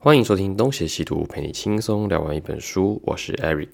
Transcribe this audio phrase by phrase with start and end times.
[0.00, 3.02] 欢迎收听东邪西毒，陪你轻松聊完一本书。
[3.04, 3.70] 我是 Eric。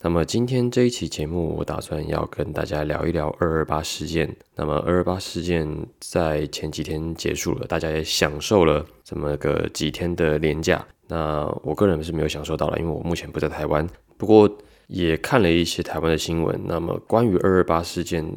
[0.00, 4.28] 那么今天这一期节目，我打算要跟大家聊一聊二二八事件。
[4.56, 10.84] 那么二二八事件在前几天结束了，大家也享受了这么个几天的年假。
[11.06, 13.88] 那我个人是没有享受到了，因为我目前不在台湾。
[14.16, 14.50] 不过
[14.88, 16.60] 也看了一些台湾的新闻。
[16.64, 18.36] 那么关于二二八事件。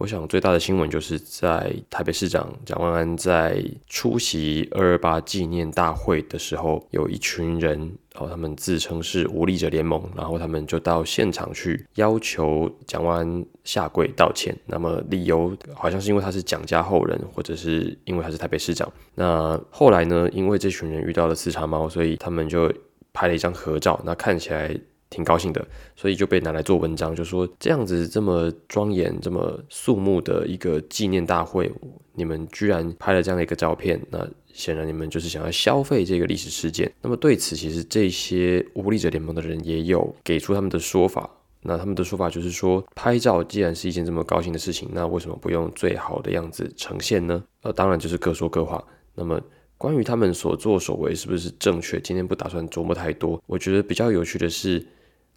[0.00, 7.78] 我想最大的新闻就是在台北市长蒋万安在出席二二八纪念大会的时候，有一群人，
[8.14, 14.56] 然后他们自称是无力者联盟，然后他们就到现场去要求蒋万安下跪道歉。
[14.64, 18.90] 那么理由好像是因为他是蒋家后人，或者是因为他是台北市长。
[19.14, 22.72] 那后来呢，因为这群人遇到了四叉猫，所以他们就
[23.12, 24.74] 拍了一张合照，那看起来。
[25.10, 31.70] 挺高兴的，所以就被拿来做文章，就说这样子这么庄严、这么肃穆的一个纪念大会，
[32.14, 36.90] 你们居然拍了这样的一个照片，那显然你们就是想要消费这个历史事件。
[37.02, 41.28] 那么对此，其实这些无力者联盟的人也有给出他们的说法。
[41.62, 47.42] 那他们的说法就是说，拍照既然是一件这么高兴的事情，那为什么不用最好的样子呈现呢？
[47.62, 48.82] 呃，当然就是各说各话。
[49.14, 49.40] 那么。
[49.80, 53.42] 关于他们所作所为是不是正确，今天不打算琢磨太多。
[53.46, 54.86] 我觉得比较有趣的是。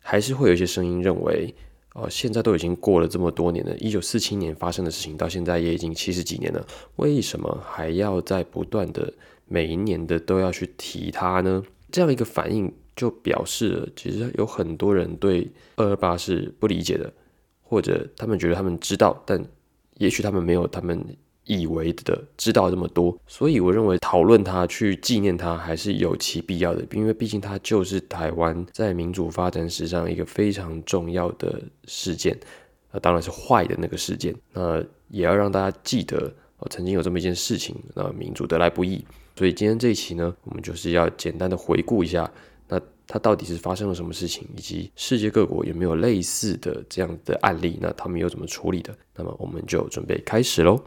[0.06, 1.56] 还是会有一些声音认为，
[1.96, 6.64] 哦，现在都已经过了这么多年了，一九四七年发生的事情到现在也已经七十几年了，
[6.98, 9.12] 为什么还要在不断的
[9.48, 11.64] 每一年的都要去提它呢？
[11.90, 17.12] 这样一个反应就表示了，其实有很多人对二二八是不理解的，
[17.62, 19.44] 或者他们觉得他们知道，但
[19.98, 21.04] 也许他们没有他们。
[21.46, 32.38] 以为的知道这么多，所以我认为讨论它、去纪念它还是有其必要的，因为毕竟它就是台湾在民主发展史上一个非常重要的事件，
[32.92, 34.34] 那当然是坏的那个事件。
[34.54, 39.04] 那也要让大家记得，哦，曾经有这么一件事情，那民主得来不易。
[39.36, 42.30] 所以今天这一期呢，我们就是要简单的回顾一下。
[43.08, 47.78] 它到底是发生了什么事情，以及世界各国有没有类似的这样的案例？
[47.82, 48.96] 那他们又怎么处理的？
[49.16, 50.81] 那么我们就准备开始喽。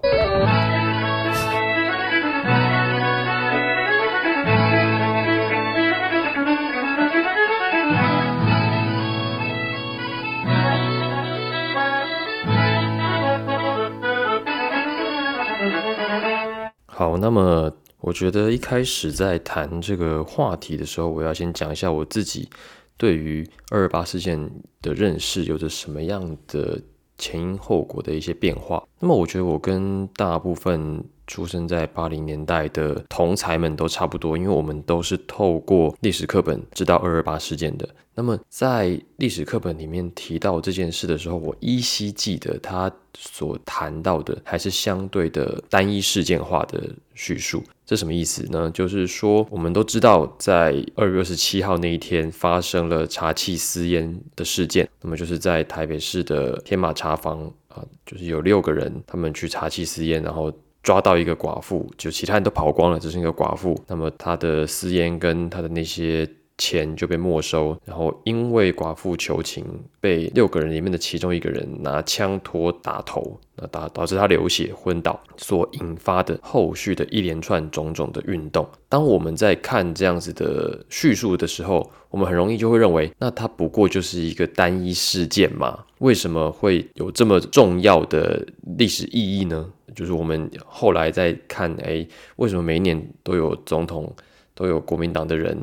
[16.86, 17.72] 好，那么。
[18.06, 22.48] 我觉得一开始在谈这个话题的时候，我要先讲一下我自己
[22.96, 24.48] 对于二二八事件
[24.80, 26.80] 的认识有着什么样的
[27.18, 28.80] 前因后果的一些变化。
[29.00, 37.88] 那么，我觉得我跟大部分出生在八零年代的同才们都差不多，因为我们都是透过历史课本知道二二八事件的。
[38.14, 47.60] 那么，在历史课本里面提到这件事的时候，我依稀记得他所谈到的还是相对的单一事件化的叙述。
[47.86, 48.68] 这什么意思呢？
[48.72, 54.88] 就是说，我们都知道，在二月二十七号那一天发生了查气私烟的事件。
[55.00, 60.52] 那么，就是在台北市的天马茶坊啊，就是有六个人，他们去查气私烟，然后
[60.82, 63.80] 抓到一个寡妇，就其他人都跑光了，只剩一个寡妇。
[63.86, 66.28] 那么，他的私烟跟他的那些。
[66.58, 69.64] 钱就被没收，然后因为寡妇求情，
[70.00, 78.66] 被六个人里面的其中一个人拿枪托打头，那导导致他流血昏倒，所引发的后续的一连串种种的运动。
[78.88, 85.84] 当我们在看这样子的叙述的时候，我们很容易就会认为，那它不过就是一个单一事件嘛？
[85.98, 88.46] 为什么会有这么重要的
[88.78, 89.70] 历史意义呢？
[89.94, 92.06] 就是我们后来在看，哎，
[92.36, 94.10] 为什么每一年都有总统，
[94.54, 95.58] 都有国民党的人？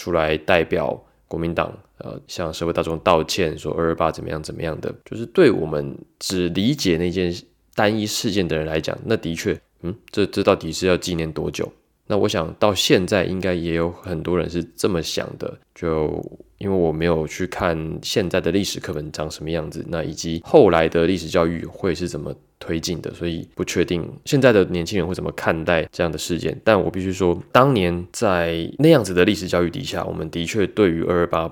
[0.00, 7.30] 出来代表国民党，呃，向社会大众道歉，说二二八怎么样怎么样的，就是对我们只理解那件
[7.74, 11.70] 单一事件的人来讲，那的确，嗯，这这到底是要纪念多久？
[12.06, 16.24] 那我想到现在应该也有很多人是这么想的，就
[16.56, 22.34] 因为我没有去看现在的历史课本长什么样子，那以及后来的历史教育会是怎么。
[22.60, 26.56] 推进的，所以不确定现在的年轻人会怎么看待这样的事件。
[26.62, 31.50] 但我必须说，当年在那样子的历史教育底下，我们的确对于二二八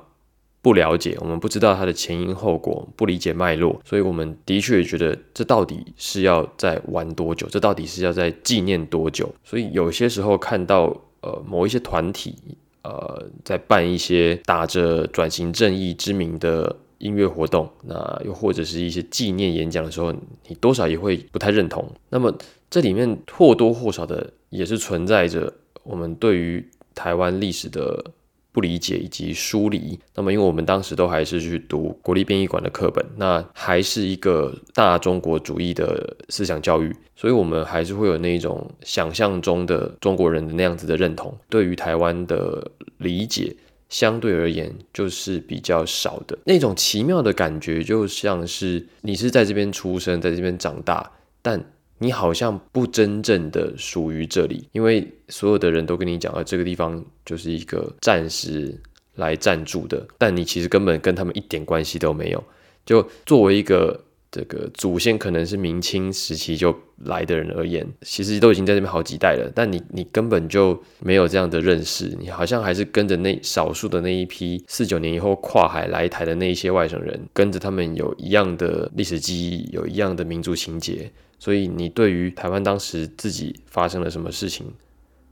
[0.61, 7.49] 不了解，我们不知道它的前因后果，不理解脉络，所以我们的确觉得这到底是要在玩多久？
[7.49, 9.35] 这到底是要在纪念多久？
[9.43, 12.37] 所以有些时候看到呃某一些团体
[12.83, 16.77] 呃在办一些打着转型正义之名的。
[16.99, 20.12] 音乐活动，那又或者是一些纪念演讲的时候，
[20.47, 21.89] 你多少也会不太认同。
[22.11, 22.33] 那么
[22.69, 25.53] 这里面或多或少的也是存在着
[25.83, 26.65] 我们对于
[26.95, 28.05] 台湾历史的
[28.50, 29.99] 不理解以及疏离。
[30.15, 43.55] 那么，因为我们当时都还是去读国立编译馆的课本，那还是一个大中国主义的思想教育，所以我们还是会有那种想象中的中国人的那样子的认同，对于台湾的理解。
[43.88, 51.64] 相对而言，就是比较少的那种奇妙的感觉，就像是你是在这边出生，在这边长大，但
[51.99, 58.79] 你好像不真正的属于这里，因为所有的人都跟你讲啊，这个地方就是一个暂时
[59.14, 62.44] 来暂住的，但你其实根本跟他们一点关系都没有。
[62.85, 64.05] 就作为一个。
[64.31, 84.67] 这个祖先可能是明清时期就来的人而言，其实都已经在这边好几代了，但你你根本就没有这样的认识，你好像还是跟着那少数的那一批四九年以后跨海来台的那一些外省人，跟着他们有一样的历史记忆，有一样的民族情结，所以你对于台湾当时自己发生了什么事情？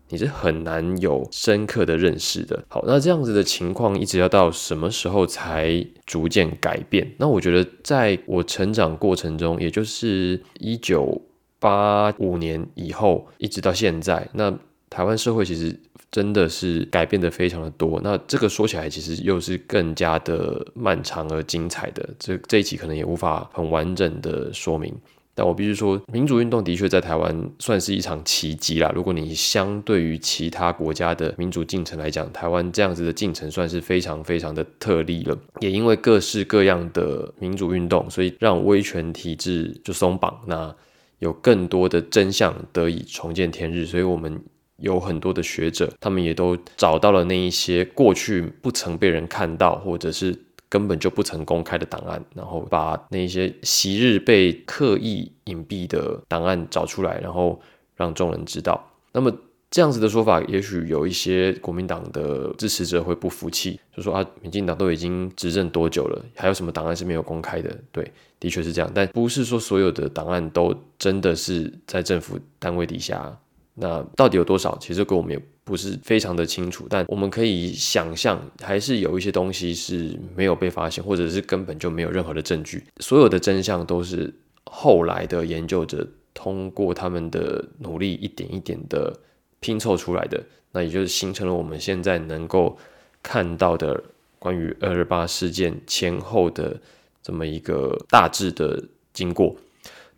[0.09, 2.65] 你是很难有深刻的认识的。
[2.69, 7.11] 好，那这样子的情况一直要到什么时候才逐渐改变？
[7.19, 11.21] 那我觉得在我成长过程中，也就是一九
[11.59, 14.57] 八五年以后，一直到现在，那
[14.89, 15.79] 台湾社会其实
[16.13, 18.01] 真的是改变的非常的多。
[18.05, 22.09] 那这个说起来，其实又是更加的漫长而精彩的。
[22.19, 24.95] 这这一期可能也无法很完整的说明。
[25.39, 28.91] 但我必须说，民主运动的确在台湾算是一场奇迹啦。
[28.95, 35.39] 如果你相对于其他国家的民主进程来讲，台湾这样子的进程算是非常非常的特例了。
[35.61, 40.75] 也因为各式各样的民主运动，所以让威权体制就松绑，那
[41.19, 43.85] 有更多的真相得以重见天日。
[43.85, 44.43] 所以我们
[44.79, 50.46] 有很多的学者，他们也都找到了那一些过去不曾被人看到，或者是。
[50.69, 57.61] 根本就不曾公开的档案，然后把那些昔日被刻意隐蔽的档案找出来，然后
[57.95, 58.91] 让众人知道。
[59.13, 59.33] 那么
[59.71, 67.77] 这样子的说法，也许有一些国民党的支持者会不服气，就说啊，民进党都已经执政多久了，还有什么档案是没有公开的？
[67.91, 73.37] 对，的确是这样，但不是说所有的档案都真的是在政府单位底下。
[73.75, 74.79] 那到底有多少？
[74.81, 82.85] 其实跟我们也不是非常的清楚，但我们可以想象，还是有一些东西是没有被发现，或者是根本就没有任何的证据。
[83.01, 84.33] 所有的真相都是
[84.65, 89.13] 后来的研究者通过他们的努力，一点一点的
[89.59, 90.41] 拼凑出来的。
[90.71, 92.79] 那也就是形成了我们现在能够
[93.21, 94.01] 看到的
[94.39, 96.81] 关于二二八事件前后的
[97.25, 98.81] 这么一个大致的
[99.13, 99.57] 经过。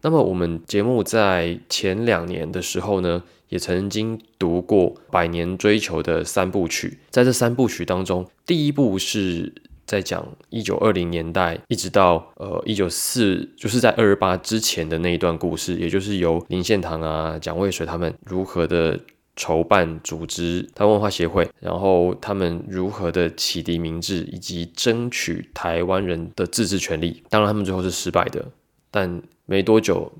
[0.03, 3.23] 那么我们节目在前两年的时候呢？
[3.49, 9.53] 也曾经读过《百年追求》的三部曲，在这三部曲当中，第一部是
[9.87, 19.01] 在讲一九二零年代一直到呃一九四，就是在二二八之前的那一段故事，也就是由林献堂啊、蒋渭水他们如何的
[19.35, 27.23] 筹办组织台湾文化协会，然后他们如何的启迪明智，以及争取台湾人的自治权利。
[27.31, 28.45] 当然，他们最后是失败的，
[28.91, 30.13] 但没多久，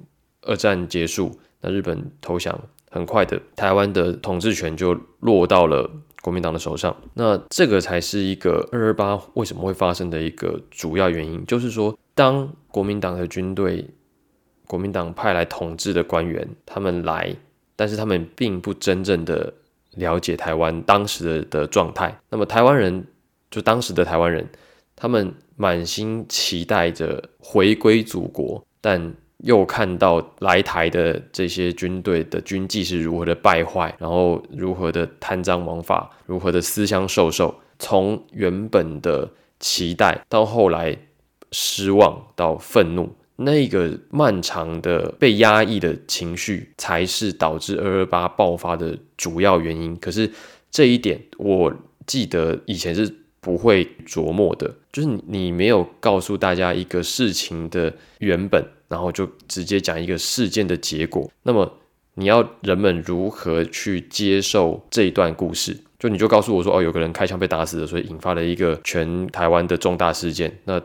[0.43, 2.59] 二战结束，那日本投降。
[2.91, 5.91] 很快的，台湾的统治权就落到了
[6.23, 6.97] 国民党的手上。
[7.15, 13.85] 那这个才是一个二二八为什么会发生的一个主要原因，就是说，当国民党的军队、
[14.67, 17.35] 国民党派来统治的官员他们来，
[17.77, 19.53] 但是他们并不真正的
[19.97, 22.19] 了解台湾当时的的状态。
[22.31, 23.07] 那么台湾人，
[23.51, 24.49] 就当时的台湾人，
[24.97, 29.15] 他们满心期待着回归祖国，但。
[29.45, 39.31] 又看到来台的这些军队的军纪是如何的败坏，然后如何的贪赃枉法，如何的私相授受，从原本的
[39.61, 40.97] 期待到后来
[41.53, 49.97] 失望到愤怒，那个漫长的被压抑的情绪，才是导致二二八爆发的主要原因。
[49.99, 50.29] 可是
[50.71, 51.73] 这一点，我
[52.07, 58.65] 记得以前是不会琢磨的，就是你没有告诉大家一个事情的原本。
[58.89, 61.31] 然后就直接讲一个事件的结果。
[61.43, 61.71] 那么
[62.15, 65.77] 你要人们如何去接受这一段故事？
[65.99, 70.57] 就你就告诉我说，哦，有个人开枪被打死了，所以引发了一个全台湾的重大事件。
[70.65, 70.81] 那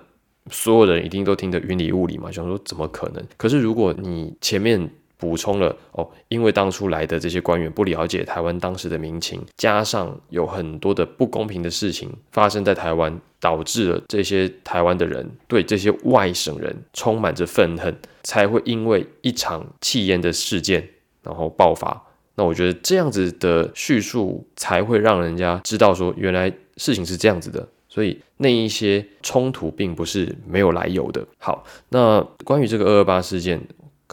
[0.50, 2.32] 所有人一定都听得云里雾里嘛？
[2.32, 3.24] 想说怎么可能？
[3.38, 4.90] 可是如果你前面
[5.24, 13.18] 补充了哦，因为当初来的这些官员不了解台湾当时的民情，加上有很多的不公平的事情发生在台湾。
[13.44, 20.88] 导致了这些台湾的人对这些外省人充满着愤恨，才会因为一场气焰的事件
[21.22, 22.02] 然后爆发。
[22.36, 27.68] 那我觉得这样子的叙述才会让人家知道说，原来事情是这样子的。
[27.90, 31.28] 所以那一些冲突并不是没有来由的。
[31.38, 33.62] 好，那关于这个二二八事件，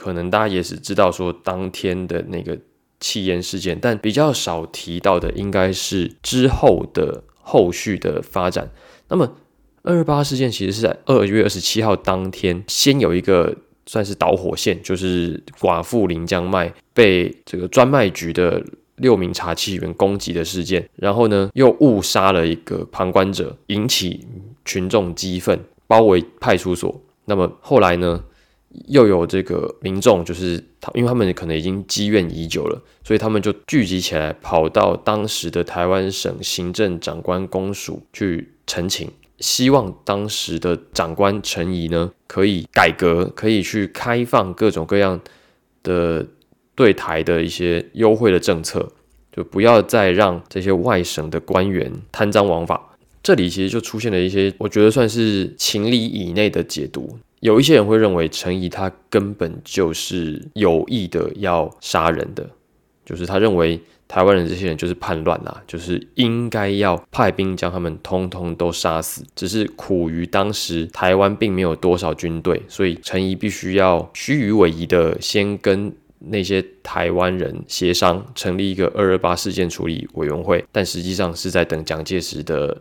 [0.00, 2.58] 可能大家也是知道说当天的那个
[2.98, 7.24] 气烟事件，但比较少提到的应该是之后的。
[7.42, 8.70] 后续的发展。
[9.08, 9.28] 那么
[9.82, 13.52] 二二八事件其实是在二月二十七号当天，先有一个
[13.86, 18.62] 算是导火线，就是寡妇林江麦被这个专卖局的
[18.96, 24.24] 六名茶气员攻击的事件，然后呢又误杀了一个旁观者，引起
[24.64, 27.02] 群众激愤，包围派出所。
[27.24, 28.22] 那么后来呢？
[28.86, 45.20] 又有这个民众，就是他，因为他们可能已经积怨已久了，所以他们就聚集起来，跑到当时的台湾省行政长官公署去陈情，希望当时的长官陈仪呢，可以改革，可以去开放各种各样
[45.82, 46.26] 的
[46.76, 48.92] 对台的一些优惠的政策，
[49.32, 52.96] 就不要再让这些外省的官员贪赃枉法。
[53.22, 57.18] 这里其实就出现了一些，我觉得算是情理以内的解读。
[57.40, 62.48] 有一些人会认为陈仪他根本就是有意的要杀人的，
[63.04, 69.24] 就是他认为台湾人这些人就是叛乱啦，就是应该要派兵将他们通通都杀死。
[69.34, 82.76] 只是苦于当时台湾并没有多少军队，所以陈仪必须要虚与委蛇的先跟那些台湾人协商，成立一个二二八事件处理委员会，但实际上是在等蒋介石的。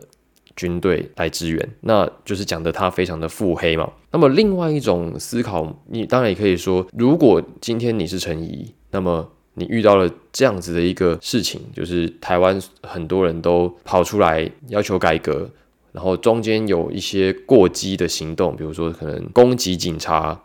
[0.60, 3.90] 军队来支援，那就是讲的他非常的腹黑嘛。
[4.10, 15.48] 那么另外一种思考，你当然也可以说，如果今天你是陈怡，那么你遇到了这样子的一个事情，就是台湾很多人都跑出来要求改革，
[15.92, 20.38] 然后中间有一些过激的行动，比如说可能攻击警察，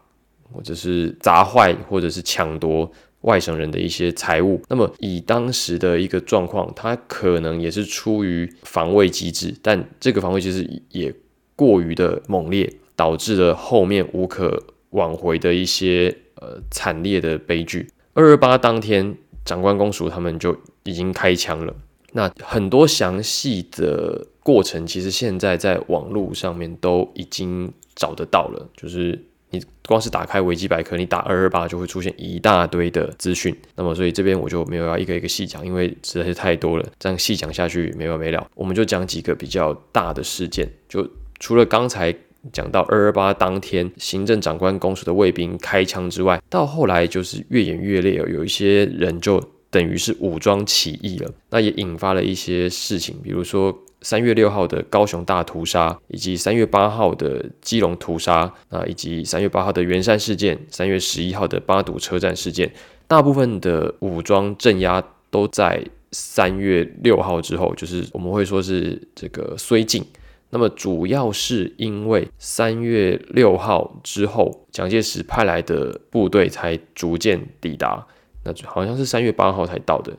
[0.53, 2.89] 或者是砸坏，或者是抢夺。
[3.25, 11.13] 外省人的一些财物，那么以当时的一个状况，他可能也是出于防卫机制，但这个防卫机制也
[11.55, 17.89] 过于的猛烈，导致了后面无可挽回的一些呃惨烈的悲剧。
[18.13, 21.75] 二二八当天，长官公署他们就已经开枪了。
[22.13, 29.19] 那很多详细的过程，其实现在在网络上面都已经找得到了，就是。
[29.55, 33.55] 你光是打开维基百科，你打二二八就会出现一大堆的资讯。
[33.75, 38.45] 那么，所以这边我就没有要一个一个细讲，因为实在是太多了，这样细讲下去没完没了。
[38.55, 40.69] 我们就讲几个比较大的事件。
[40.89, 41.07] 就
[41.39, 42.13] 除了刚才
[42.51, 51.31] 讲到二二八当天行政长官公署的卫兵开枪之外，到后来就是越演越烈，有一些人就等于是武装起义了。
[51.49, 53.77] 那也引发了一些事情，比如说。
[54.05, 62.71] 三月六号的高雄大屠杀，以及三月八号的基隆屠杀，啊，以及三月八号的圆山事件，三月十一号的八堵车站事件，
[63.07, 70.05] 大部分的武装镇压都在三月六号之后，就是我们会说是这个绥靖。
[70.51, 78.05] 那么主要是因为三月六号之后，蒋介石派来的部队才逐渐抵达，
[78.43, 80.15] 那好像是三月八号才到的。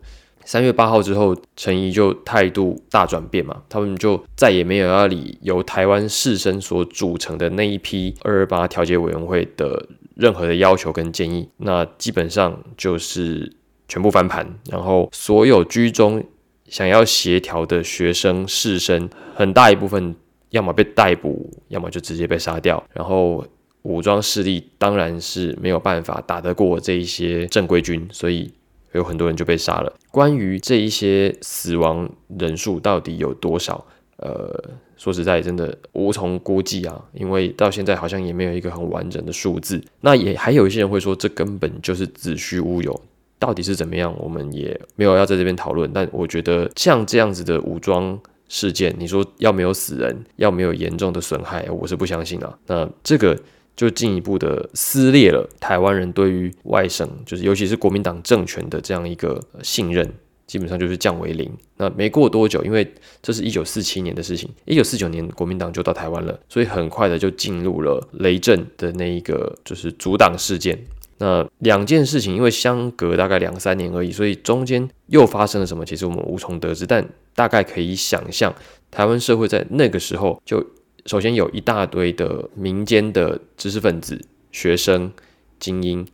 [0.47, 13.53] 三月八号之后，陈仪就态度大转变嘛，他们就再也没有要理由台湾士绅所组成的那一批二二八调解委员会的任何的要求跟建议，那基本上就是
[13.89, 16.23] 全部翻盘，然后所有居中
[16.69, 20.15] 想要协调的学生士绅，很大一部分
[20.51, 23.45] 要么被逮捕，要么就直接被杀掉，然后
[23.83, 28.49] 武装势力当然是没有办法打得过这一些正规军，所以。
[28.93, 29.93] 有很多人就被杀了。
[30.11, 33.85] 关于这一些死亡人数到底有多少？
[34.19, 34.65] 呃，
[34.97, 39.83] 说实在，真的无从估计啊，因为到现在好像也没有一个很完整的数字。
[40.01, 42.99] 那也还有一些人会说，这根本就是子虚乌有，
[43.39, 45.91] 到底是怎么样，我们也没有要在这边讨论。
[45.93, 52.59] 但我觉得像这样子的武装事件，你说要没有死人，要没有严重的损害，我是不相信啊。
[52.67, 53.39] 那这个。
[53.77, 60.11] 就进一步的撕裂了台湾人对于外省，就是尤其是国民党政权的这样一个信任，
[60.47, 61.51] 基本上就是降为零。
[61.77, 62.91] 那没过多久，因为
[63.23, 70.79] 这是一九四七年的事情，一九四九年国民党就到台湾了，所以很快的就进入了雷震的那一个就是阻挡事件。
[71.19, 76.87] 那两件事情因为相隔大概两三年而已，所以中间又发生了什么，其实我们无从得知。
[76.87, 78.55] 但大概可以想象，
[78.91, 80.65] 台湾社会在那个时候就。
[81.07, 84.21] 首先有一大堆的民间的知识分子、
[84.53, 85.13] 学生、
[85.59, 86.07] 精英，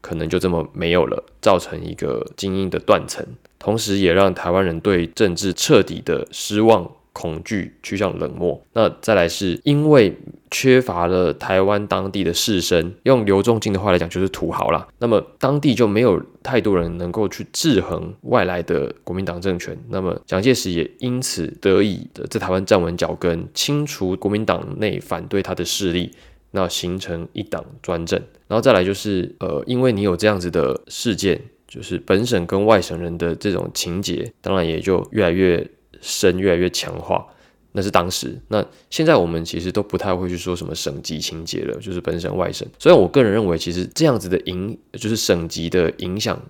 [0.00, 3.26] 可能就这么没有了，造成一个精英的断层，
[3.58, 6.90] 同时也让台湾人对政治彻底的失望。
[7.16, 10.14] 恐惧趋向冷漠，那再来是因为
[10.50, 14.86] 缺乏了台湾当地的士绅，用刘仲敬的话来讲就是土豪啦。
[14.98, 26.10] 那么当地就没有太多人能够去制衡外来的国民党政权，那么蒋介石也因此得以在台湾站稳脚跟，清除国民党内反对他的势力，
[26.50, 28.20] 那形成一党专政。
[28.46, 35.66] 然后再来就是呃，因为你有这样子的事件，就是本省跟外省人的这种情节，当然也就越来越。
[36.00, 37.26] 声越来越强化，
[37.72, 38.40] 那是当时。
[38.48, 42.66] 那现在我们其实都不太会去说什么省级情节了，就是本省外省。
[42.78, 46.40] 虽然我个人认为，其实这样子的影，就是省级的影响，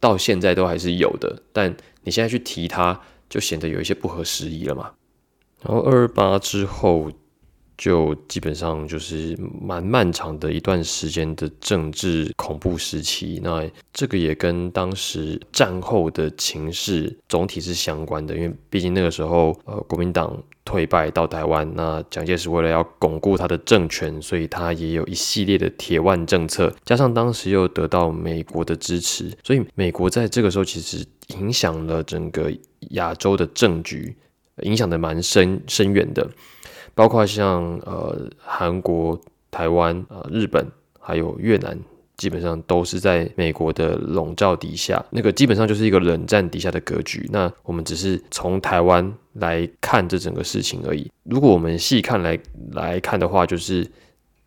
[0.00, 1.42] 到现在都还是有的。
[1.52, 4.92] 但你现在去提它，就显得有一些不合时宜了嘛。
[5.62, 7.10] 然后二八之后。
[7.76, 31.04] 就基本上就是蛮漫长的一段时间的政治恐怖时期，那这个也跟当时战后的情势总体是相关的，因为毕竟那个时候呃国民党退败到台湾，那蒋介石为了要巩固他的政权，所以他也有一系列的铁腕政策，加上当时又得到美国的支持，所以美国在这个时候其实
[31.38, 32.50] 影响了整个
[32.90, 34.16] 亚洲的政局，
[34.62, 36.28] 影响的蛮深深远的。
[36.96, 40.66] 包括像呃韩国、台湾、呃日本，
[40.98, 41.78] 还有越南，
[42.16, 45.04] 基本上都是在美国的笼罩底下。
[45.10, 47.28] 那个基本上就是一个冷战底下的格局。
[47.30, 51.12] 那我们只是从台湾来看这整个事情而已。
[51.24, 52.38] 如果我们细看来
[52.72, 53.86] 来看的话，就是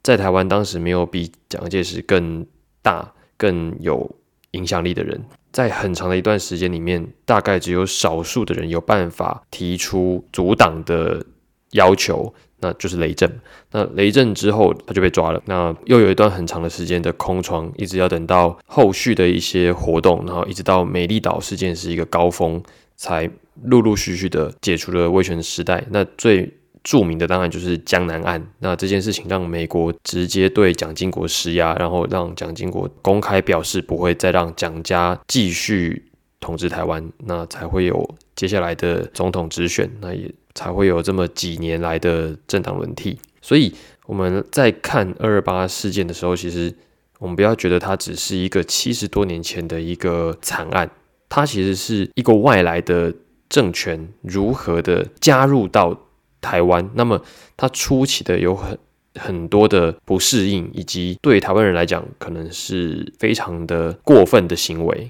[0.01, 2.43] 在台湾当时没有比蒋介石更
[2.81, 4.09] 大、更有
[4.51, 11.23] 影响力的人，在很长的一段时间里面，大概只有少数的人有办法提出阻挡的。
[11.71, 13.29] 要求，那就是雷震。
[13.71, 15.41] 那雷震之后，他就被抓了。
[15.45, 22.61] 那又有一段很长的时间的空窗，一直要等到后续的一些活动，然后一直到美丽岛事件是一个高峰，
[22.95, 23.29] 才
[23.63, 25.85] 陆陆续续的解除了威权时代。
[25.91, 26.51] 那最
[26.83, 28.43] 著名的当然就是江南案。
[28.59, 39.89] 那这件事情让美国直接对蒋经国施压，然后让蒋经国公开表示不会再让蒋家继续统治台湾，那才会有接下来的总统直选。
[40.01, 40.33] 那也。
[40.59, 43.73] 才会有这么几年来的政党轮替，所以
[44.05, 46.75] 我们在看二二八事件的时候，其实
[47.19, 50.91] 我们不要觉得它只是一个七十多年前的一个惨案，
[51.29, 53.13] 它其实是一个外来的
[53.47, 55.97] 政权如何的加入到
[56.41, 57.21] 台湾，那么
[57.55, 58.77] 它初期的有很
[59.15, 65.09] 很多的不适应，以及对台湾人来讲可能是非常的过分的行为，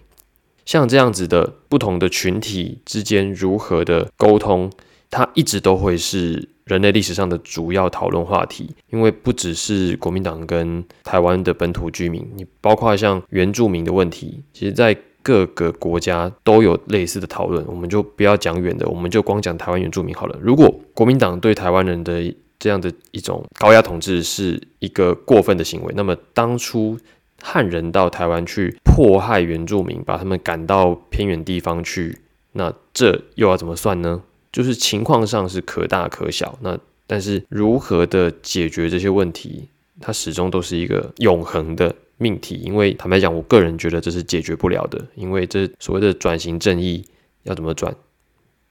[0.64, 4.72] 像这样子的不同的群体之间如何的沟通。
[5.10, 17.66] 它一直都会是人类历史上的主要讨论话题，因为不只是国民党跟台湾的本土居民，你包括像原住民的问题，其实在各个国家都有类似的讨论。
[17.68, 20.38] 我们就不要讲远的，我们就光讲台湾原住民好了。
[20.42, 26.98] 如果国民党对台湾人的这样的一种高压统治是一个过分的行为，那么当初
[27.42, 32.20] 汉人到台湾去迫害原住民，把他们赶到偏远地方去，
[32.54, 34.22] 那这又要怎么算呢？
[34.52, 39.68] 就是情况上是可大可小，那但是如何的解决这些问题，
[40.02, 42.56] 它始终都是一个永恒的命题。
[42.56, 45.06] 因为坦白讲，我个人觉得这是解决不了的。
[45.16, 47.06] 因为这所谓的转型正义
[47.44, 47.96] 要怎么转，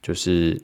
[0.02, 0.60] 就是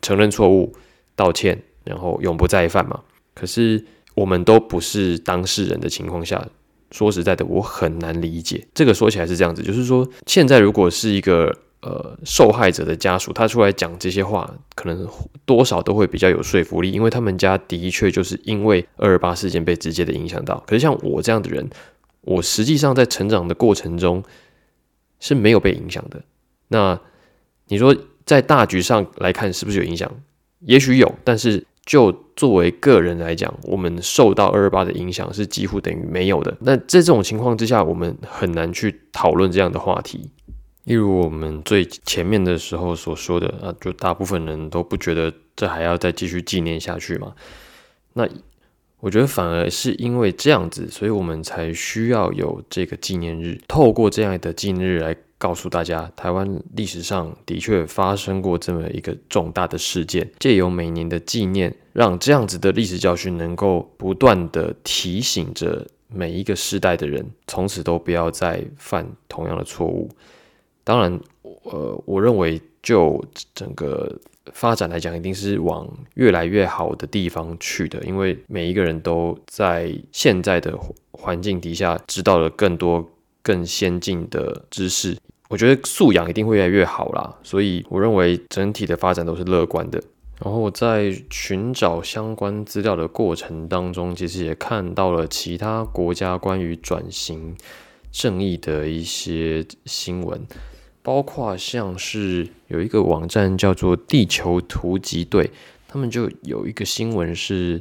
[0.00, 0.72] 承认错误、
[1.16, 3.00] 道歉，然后永不再犯嘛。
[3.34, 6.48] 可是我们都不是当事人的情况下，
[6.92, 8.66] 说实在的，我很难理解。
[8.72, 11.56] 这个说起来是这样子，就是说现在如果是一个。
[11.86, 15.06] 呃，受害者的家属，他出来讲这些话，可能
[15.44, 20.60] 多少都会比较有说服力，因为他们家的确就是因为二二八事件被直接的影响到。
[20.66, 21.70] 可是像我这样的人，
[22.22, 24.20] 我实际上在成长的过程中
[25.20, 26.20] 是没有被影响的。
[26.66, 26.98] 那
[27.68, 27.94] 你说
[28.24, 30.10] 在大局上来看，是不是有影响？
[30.62, 36.56] 也许有，但是就作为个人来讲，我们受到二二八的影响是几乎等于没有的。
[36.62, 40.32] 那在这种情况之下，我们很难去讨论这样的话题。
[40.86, 47.34] 例如我们最前面的时候所说的啊，就大部分人都不觉得这还要再继续纪念下去嘛？
[48.12, 48.26] 那
[49.00, 70.08] 我觉得反而是因为这样子，所以我们才需要有这个纪念日，透过这样的纪念日来告诉大家，台湾历史上的确发生过这么一个重大的事件，借由每年的纪念，让这样子的历史教训能够不断的提醒着每一个世代的人，从此都不要再犯同样的错误。
[70.86, 71.20] 当然，
[71.64, 73.20] 呃，我认为就
[73.52, 74.16] 整个
[74.52, 80.78] 发展来讲，一定是往越来越好的地方去的，因为每一个人都在现在的
[81.10, 83.04] 环境底下知道了更多
[83.42, 85.18] 更先进的知识，
[85.48, 87.36] 我觉得素养一定会越来越好啦。
[87.42, 90.00] 所以我认为整体的发展都是乐观的。
[90.40, 97.56] 然后在寻找相关资料的过程当中，其实也看到了其他国家关于转型
[98.12, 100.40] 正义的一些新闻。
[101.06, 105.48] 包括像是有一个网站叫做地球突击队，
[105.86, 107.80] 他们就有一个新闻是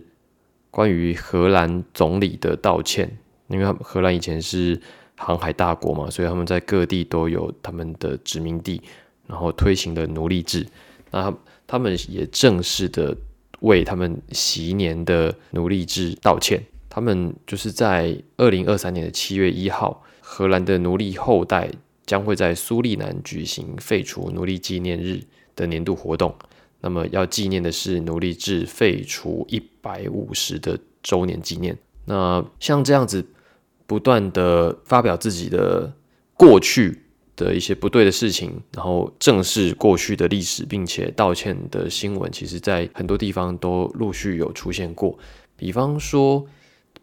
[0.70, 4.80] 关于荷兰总理的道歉，因为荷兰以前是
[5.16, 8.80] 航海大国嘛，所以他们在各地都有他们的殖民地，
[9.26, 10.64] 然后推行的奴隶制。
[11.10, 11.36] 那
[11.66, 13.18] 他们也正式的
[13.62, 16.64] 为他们昔年的奴隶制道歉。
[16.88, 21.72] 他们就是在二零二三年的七月一号，荷兰的奴隶后代
[22.06, 25.22] 将会在苏利南举行废除奴隶纪念日
[25.56, 26.34] 的年度活动。
[26.82, 31.78] 那么要纪念的是奴隶制废除一百五十的周年纪念。
[32.06, 33.26] 那像这样子
[33.88, 35.92] 不断的发表自己的
[36.36, 37.02] 过去
[37.36, 45.18] 的一些不对的事情，然后正视过去的历史，并且道歉的新闻，其实在很多地方都陆续有出现过。
[45.58, 46.46] 比方说。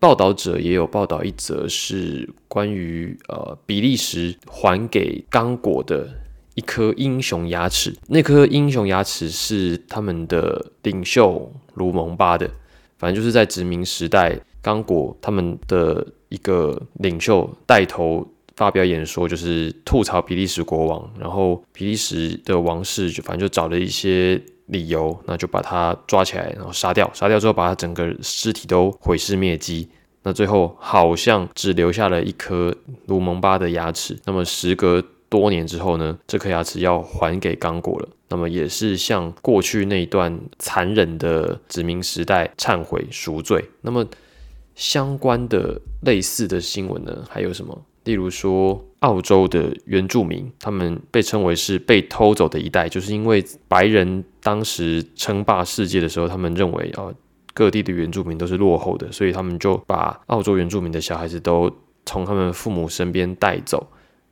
[0.02, 6.08] 报道者也有报道一则，是关于呃比利时还给刚果的
[6.56, 7.94] 一颗英雄牙齿。
[8.08, 12.50] 那颗英雄牙齿是他们的领袖卢蒙巴的，
[12.98, 21.08] 反正就是在殖民时代，刚果他们的一个领袖带头发表演说，就是吐槽比利时国王。
[21.16, 27.10] 然后比利时的王室就反正就找了一些理由，那就把他抓起来，然后杀掉。
[27.12, 29.88] 杀掉之后，把他整个尸体都毁尸灭迹。
[30.22, 32.74] 那最后好像只留下了一颗
[33.06, 34.18] 卢蒙巴的牙齿。
[34.24, 38.08] 那么时隔多年之后呢，这颗牙齿要还给刚果了。
[38.28, 43.62] 那么也是向过去那一段残忍的殖民时代忏悔赎罪。
[43.80, 44.06] 那么
[44.74, 47.78] 相关的类似的新闻呢，还有什么？
[48.04, 57.12] 例如说，澳洲的原住民，他们被称为是被偷走的一代，就是因为白人当时称霸世界的时候，他们认为啊。
[57.54, 61.70] 各地的原住民都是落后的，所以他们就把澳洲原住民的小孩子都
[62.06, 63.88] 从他们父母身边带走，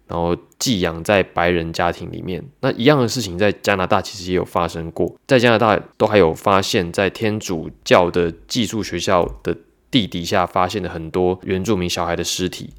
[0.06, 2.42] 然后寄养在白人家庭里面。
[2.62, 9.54] 那一样的事情在加拿大其实也有发生过，在加拿大都还有发现，在天主教的寄宿学校的
[9.90, 12.70] 地底下发现了很多原住民小孩的尸体。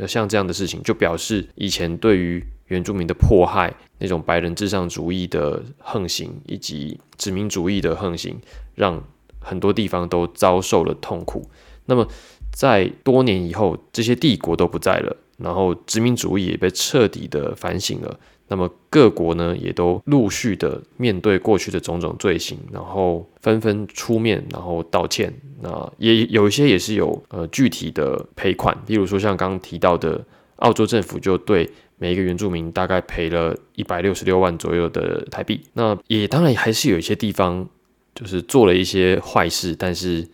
[0.00, 8.38] 那像这样的事情，就表示以前对于原住民的迫害，那种白人至上主义的横行，以及殖民主义的横行，
[8.76, 9.02] 让
[9.40, 11.50] 很多地方都遭受了痛苦。
[11.86, 12.06] 那么，
[12.52, 18.20] 在多年以后，这些帝国都不在了，然后殖民主义也被彻底的反省了。
[18.48, 25.32] 那么各国呢，也都陆续的面对过去的种种罪行，然后纷纷出面，然后道歉。
[25.60, 30.24] 那也有一些也是有呃具体的赔款，例如说像刚刚提到的，
[30.56, 35.60] 澳洲政府就对每一个原住民大概赔了一百六十六万左右的台币。
[35.72, 37.68] 那也当然还是有一些地方。
[38.14, 40.26] 就是做了一些坏事，但是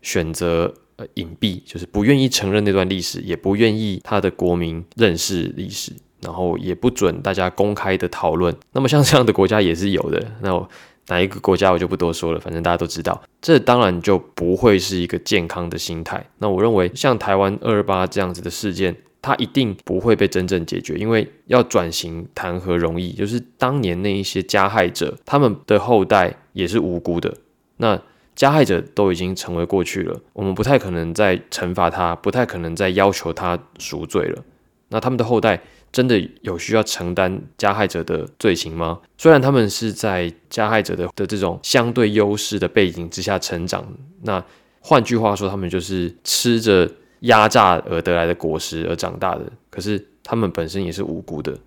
[0.00, 8.54] 选择呃隐蔽，就是不愿意承认那段历史，也不愿意他的国民认识历史，然后也不准大家公开的讨论。
[8.72, 10.32] 那么像这样的国家也是有的。
[10.42, 10.68] 那
[11.08, 13.22] 哪一个国家我就不多说了，反正大家都知道。
[13.40, 16.26] 这当然就不会是一个健康的心态。
[16.38, 18.96] 那我认为像台湾二二八这样子的事件。
[19.22, 23.12] 它一定不会被真正解决，因为要转型谈何容易？
[23.12, 27.36] 就是当年那一些加害者，他们的后代也是无辜的。
[27.78, 28.00] 那
[28.36, 34.44] 加害者都已经成为过去了，我们不太可能再惩罚他，不太可能再要求他赎罪了。
[34.90, 39.00] 那他们的后代真的有需要承担加害者的罪行吗？
[39.18, 43.84] 虽然他们是在加害者的的这种相对优势的背景之下成长，
[44.22, 44.44] 那
[44.78, 46.88] 换句话说，他们就是吃着。
[47.20, 51.58] 压榨而得来的果实而长大的，可是他们本身也是无辜的。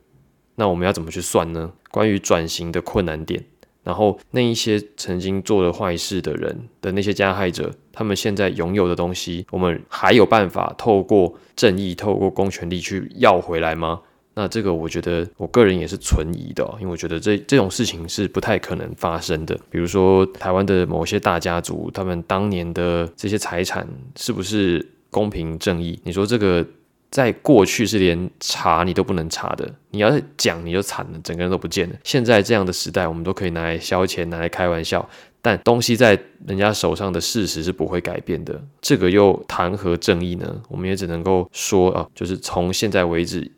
[0.56, 1.72] 那我们要怎么去算呢？
[1.90, 3.44] 关于转型的困难点，
[3.84, 14.02] 然后那一些曾经做了坏事的人的那些加害者，他们现在拥有的东西，我们还有办法透过正义、透过公权力去要回来吗？
[14.36, 19.58] 那这个我觉得我个人也是存疑的，因为我觉得这这种事情是不太可能发生的。
[19.70, 24.86] 比如说台湾的某些大家族，他们当年的这些财产是不是？
[25.12, 26.64] 公平正义，你说这个
[27.12, 31.96] 在过去是连查你都不能查的，你要是讲你就惨了，整个人都不见了。
[32.04, 35.10] 现在这样的时代，我们都可以拿来消遣，拿来开玩笑，
[35.42, 38.62] 但东西在人家手上的事实是不会改变的。
[38.80, 40.62] 这个又谈何正义呢？
[40.70, 43.52] 我们也只能够说啊，就是从现在为止，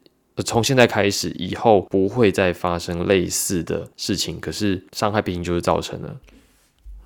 [0.46, 4.40] 从现在开始以后不会再发生类似的事情。
[4.40, 6.16] 可是伤害毕竟就是造成了。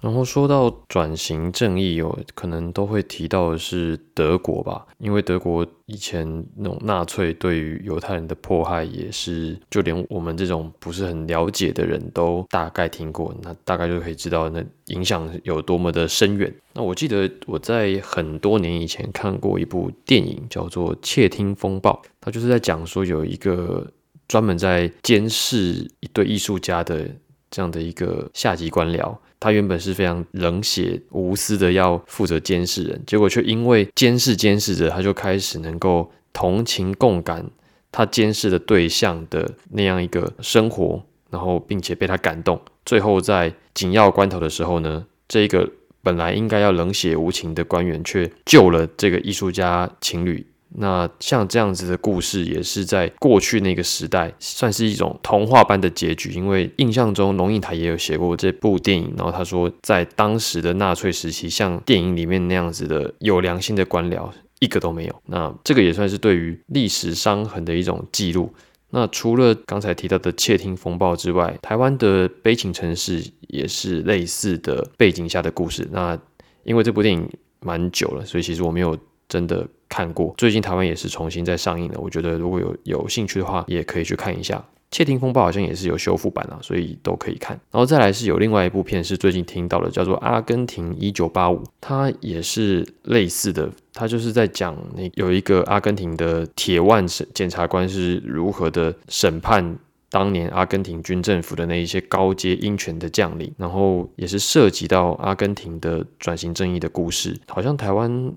[0.06, 14.64] 然后说到转型正义，有可能都会提到的是德国吧，因为德国以前那种纳粹对于犹太人的迫害，也是就连我们这种不是很了解的人都大概听过，那大概就可以知道那
[14.94, 16.54] 影响有多么的深远。
[16.74, 23.92] 那我记得我在很多年以前看过一部电影，叫做《窃听风暴》，它就是在讲说有一个
[24.28, 27.10] 专门在监视一对艺术家的
[27.50, 29.16] 这样的一个下级官僚。
[29.40, 37.46] 他原本是非常冷血无私的，要负责监视人，结果却因为监视监视着，他就开始能够同情共感
[37.92, 45.70] 他监视的对象的那样一个生活，然后并且被他感动，最后在紧要关头的时候呢，这一个
[46.02, 50.46] 本来应该要冷血无情的官员却救了这个艺术家情侣。
[50.78, 56.32] 那像这样子的故事，也是在过去那个时代算是一种童话般的结局。
[56.32, 65.22] 因为印象中龙应台也有写过这部电影，然后他说在当时的纳粹时期，像电影里面那样子的有良心的官僚一个都没有。
[65.28, 68.54] 那这个也算是对于历史伤痕的一种记录。
[68.92, 75.88] 那除了刚才提到的窃听风暴之外，台湾的悲情城市也是类似的背景下的故事。
[75.92, 76.18] 那
[76.64, 78.98] 因为这部电影蛮久了，所以其实我没有
[79.30, 79.68] 真的。
[79.88, 81.98] 看过，最近台湾也是重新在上映的。
[82.00, 84.62] 我觉得如果有有兴趣的话，也可以去看一下。
[84.92, 87.58] 窃听风暴好像也是有修复版啊，所以都可以看。
[87.72, 93.72] 然后再来是有另外一部片是最近听到的，叫做《阿根廷一九八五》，它也是类似的。
[93.94, 99.78] 它就是在讲那有一个阿根廷的铁腕审检察官是如何的审判
[100.10, 107.40] 当年阿根廷军政府的那一些高阶鹰犬的将领，然后也是涉及到阿根廷的转型正义的故事。
[107.48, 108.34] 好像台湾。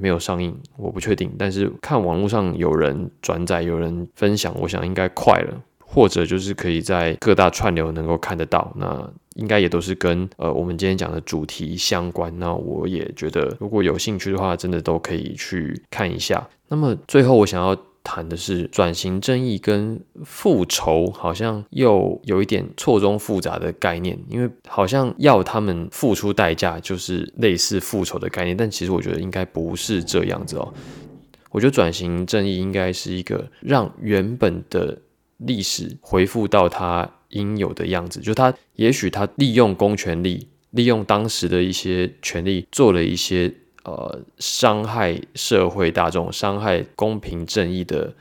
[0.00, 1.30] 没有上映，我不确定。
[1.38, 8.72] 但是看网络上有人转载，有人分享，我想应该快了，或者就是可以在各大串流能够看得到。
[8.76, 12.36] 那应该也都是跟呃我们今天讲的主题相关。
[12.38, 16.48] 那我也觉得，如果有兴趣的话，真的都可以去看一下。
[16.68, 17.76] 那么最后我想要。
[18.02, 30.72] 谈的是转型正义跟复仇，好像又有一点错综复杂的概念，因为好像要他们付出代价，就是类似复仇的概念，但其实我觉得应该不是这样子哦。
[31.50, 34.98] 我觉得转型正义应该是一个让原本的
[35.36, 43.54] 历史恢复到它应有的样子，就他也许他利用公权力，利用当时的一些权力做了一些。
[43.82, 48.12] 呃，伤害社会大众、伤害公平正义的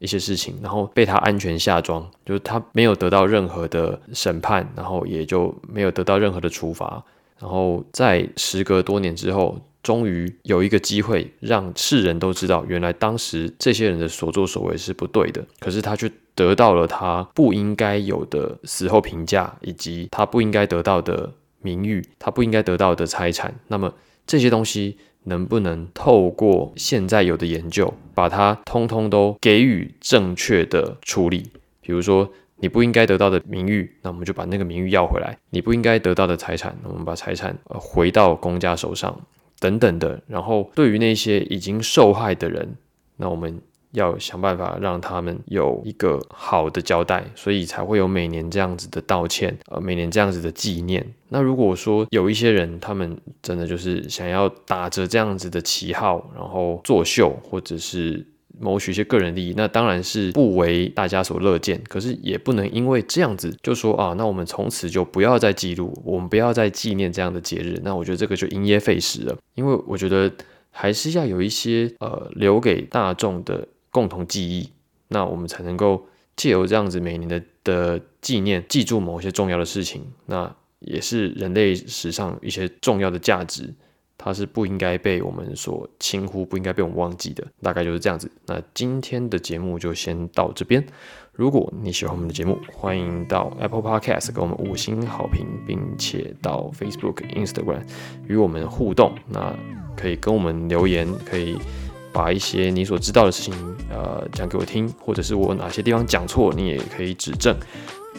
[0.00, 7.00] 一些事情，然后被他安全下装，就是他没有得到任何的审判，然后也就没有得到任何的处罚，
[7.38, 23.94] 然后在时隔多年之后，终于有一个机会让世人都知道，原来当时这些人的所作所为是不对的，可是他却得到了他不应该有的死后评价，以及他不应该得到的名誉，他不应该得到的财产，那么。
[24.26, 31.50] 这些东西能不能透过现在有的研究，把它通通都给予正确的处理？
[31.80, 39.20] 比如说，你不应该得到的名誉，那我们就把那个名誉要回来；你不应该得到的财产，我们把财产呃回到公家手上，
[39.58, 40.22] 等等的。
[40.26, 42.76] 然后，对于那些已经受害的人，
[43.16, 43.60] 那我们。
[43.94, 51.04] 要想办法让他们有一个好的交代，所以才会有每年这样子的道歉，呃，每年这样子的纪念。
[51.28, 58.26] 那如果说有一些人，他们真的就是想要打着这样子的旗号，然后作秀，或者是
[58.60, 61.80] 谋取一些个人利益，那当然是不为大家所乐见。
[61.88, 67.80] 可是也不能因为这样子就说啊，那我们从此就不要再记录，我们不要再纪念这样的节日。
[67.84, 70.30] 那我觉得这个就因噎废食了，因为我觉得
[70.70, 73.68] 还是要有一些呃留给大众的。
[73.94, 74.68] 共同记忆，
[75.06, 76.04] 那我们才能够
[76.34, 80.02] 借由这样子每年的的纪念，记住某些重要的事情。
[80.26, 83.72] 那也是人类史上一些重要的价值，
[84.18, 87.46] 它是不应该被我们所轻忽，不应该被我们忘记的。
[87.62, 88.28] 大概就是这样子。
[88.46, 90.84] 那今天的节目就先到这边。
[91.32, 97.86] 如果你喜欢我们的节目，欢迎到 Apple Podcast 给我们五星好评，并且到 Facebook、Instagram
[98.26, 99.14] 与我们互动。
[99.28, 99.56] 那
[99.96, 101.56] 可以跟我们留言，可以。
[102.14, 103.52] 把一些你所知道的事情，
[103.90, 107.54] 呃，讲给我听，或者是我哪些地方讲错，你也可以指正。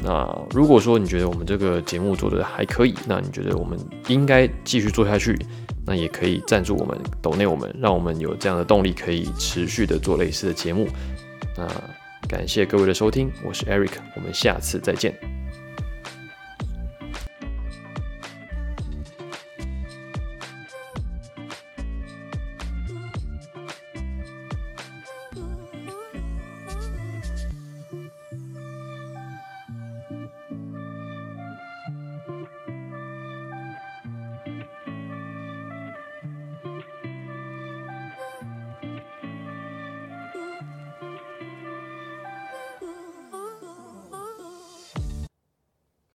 [0.04, 3.80] 那如果说你觉得我们这个节目做的还可以，那你觉得我们
[4.10, 5.34] 应该继续做下去，
[5.86, 10.90] 那也可以赞助我们，抖内我们，让我们有这样的动力，可以持续的做类似的节目。
[11.58, 11.66] 那
[12.28, 15.35] 感谢各位的收听，我是 Eric，我们下次再见。